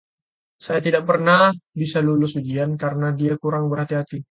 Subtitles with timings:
[0.61, 1.41] Dia tidak pernah
[1.79, 4.17] bisa lulus ujian, karena dia kurang berhati-hati.